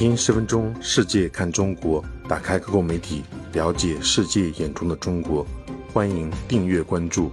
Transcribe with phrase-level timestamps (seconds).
[0.00, 3.22] 听十分钟，世界看中国，打开各国媒体，
[3.52, 5.46] 了解世界眼中的中国。
[5.92, 7.30] 欢迎订阅关注。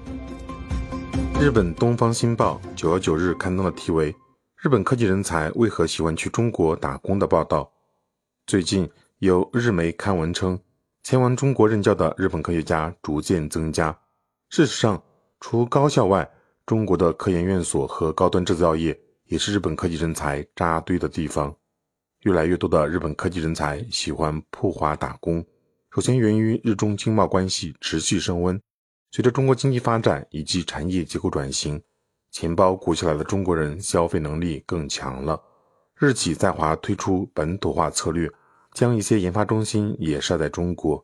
[1.39, 4.13] 日本东方新报九月九日刊登了题为
[4.61, 7.71] “日本科技人才为何喜欢去中国打工”的报道。
[8.45, 8.89] 最近
[9.19, 10.59] 有日媒刊文称，
[11.03, 13.97] 前往中国任教的日本科学家逐渐增加。
[14.49, 15.01] 事实上，
[15.39, 16.29] 除高校外，
[16.65, 21.55] 中国的科研院所和高端制造业也是日本科技人才扎堆的地方。
[22.21, 25.45] 越来越多的日本科技人才喜欢赴华打工，
[25.91, 28.59] 首先源于日中经贸关系持续升温。
[29.11, 31.81] 随着中国经济发展以及产业结构转型，
[32.31, 35.41] 钱包鼓起来的中国人消费能力更强了。
[35.95, 38.29] 日企在华推出本土化策略，
[38.73, 41.03] 将一些研发中心也设在中国。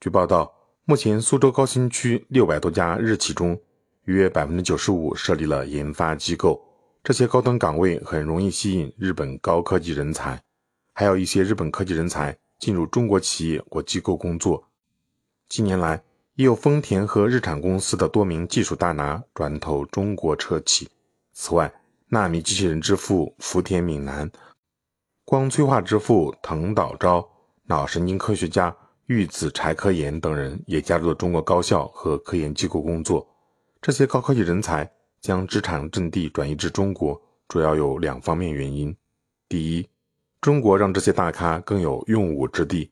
[0.00, 0.52] 据报道，
[0.84, 3.58] 目前苏州高新区六百多家日企中，
[4.04, 6.62] 约百分之九十五设立了研发机构，
[7.08, 10.38] 这些高端岗位很容易吸引日本高科技人才。
[10.92, 14.62] 还有一些日本科技人才进入中国企业或机构工作。
[15.48, 16.02] 近年来，
[16.34, 20.86] 也有丰田和日产公司的多名技术大拿转投中国车企。
[21.32, 21.72] 此外，
[22.08, 24.30] 纳米机器人之父福田敏男、
[25.24, 27.26] 光催化之父藤岛昭、
[27.64, 33.26] 脑神经科学家玉子柴科研等人也加入了中国高校和科研机构工作。
[33.80, 38.96] 这些高科技人才将职场阵地转移至中国，主要有两方面原因：
[39.48, 39.88] 第一，
[40.40, 42.90] 中国让这些大咖更有用武之地。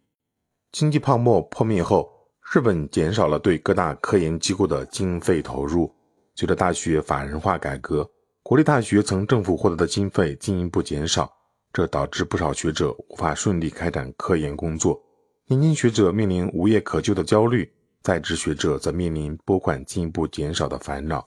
[0.73, 2.11] 经济泡沫破灭后，
[2.53, 5.95] 日本减少了对各大科研机构的经费投入。
[6.35, 8.11] 随着大学法人化改革，
[8.43, 11.33] 国立大学从政府获得的经费进一步减少，
[11.73, 15.03] 这导致不少学者无法顺利开展科研工作。
[15.47, 21.27] 年轻学者面临无业可就的焦虑，在职学者则面临拨款进一步减少的烦恼。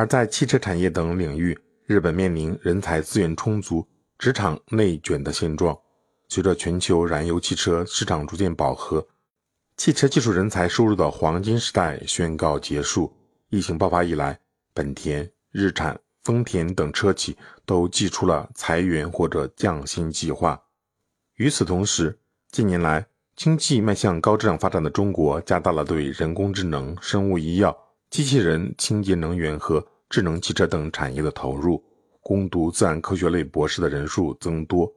[0.00, 3.86] 而在汽车产业等领域，日本面临人才资源充足。
[4.18, 5.78] 职场内卷的现状，
[6.26, 9.06] 随着全球燃油汽车市场逐渐饱和，
[9.76, 13.14] 汽车技术人才收入的黄金时代宣告结束。
[13.50, 14.40] 疫情爆发以来，
[14.72, 20.58] 本田、日产、丰田等车企都祭出了裁员或者降薪计划。
[21.36, 22.18] 与此同时，
[22.50, 23.04] 近年来
[23.36, 27.76] 经济迈向高质量发展的中国，加大了对人工智能、生物医药、
[28.10, 31.82] 机器人、清洁能源和智能汽车等产业的投入。
[32.22, 34.92] 攻读自然科学类博士的人数增多，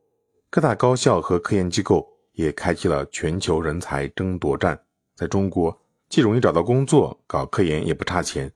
[0.50, 4.78] 各大高校和科研机构也开启了全球人才争夺战。
[5.16, 5.80] 在中国，
[6.10, 8.52] 既容易找到工作，搞科研也不差钱，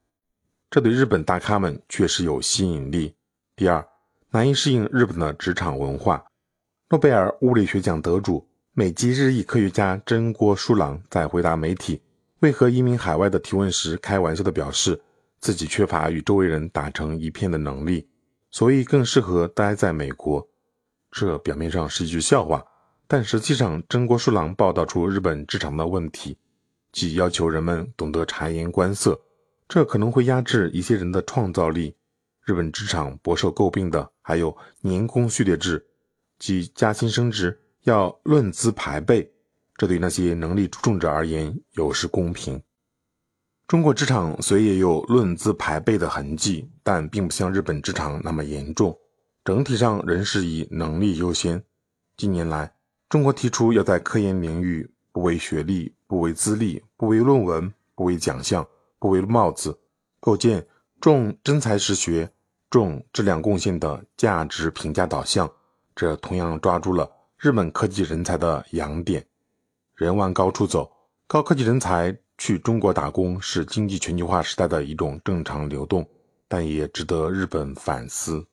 [0.69, 3.16] 这对日本大咖们确实有吸引力。
[3.56, 3.88] 第二，
[4.31, 6.25] 难以适应日本的职场文化。
[6.89, 12.01] 诺贝尔物理学奖得主、美籍日裔科学家真锅书郎在回答媒体
[12.40, 15.02] 为何移民海外的提问时，开玩笑地表示，
[15.40, 18.08] 自己缺乏与周围人打成一片的能力。
[18.50, 20.48] 所以更适合待在美国，
[21.12, 22.64] 这表面上是一句笑话，
[23.06, 26.38] 但实际上真锅书郎报道出日本职场的问题，
[26.92, 29.19] 即要求人们懂得察言观色，
[29.68, 31.96] 这可能会压制一些人的创造力。
[32.46, 35.86] 日本职场颇受诟病的还有年功序列制，
[36.40, 39.30] 即加薪升职要论资排辈，
[39.78, 42.62] 这对那些能力出众者而言有失公平。
[43.68, 48.98] 中国职场虽也有论资排辈的痕迹，但并不像日本职场那么严重。
[49.44, 51.64] 整体上仍是以能力优先。
[52.16, 52.74] 近年来，
[53.10, 58.66] 中国提出要在科研领域不为学历、不为资历、不为论文、不为奖项、
[59.00, 59.78] 不为帽子，
[60.22, 60.66] 构建
[61.02, 62.32] 重真才实学、
[62.70, 65.52] 重质量贡献的价值评价导向。
[65.94, 69.27] 这同样抓住了日本科技人才的痒点。
[69.97, 70.90] 人往高处走，
[71.28, 72.18] 高科技人才。
[72.40, 76.08] 去中国打工是经济全球化时代的一种正常流动，
[76.47, 78.46] 但也值得日本反思。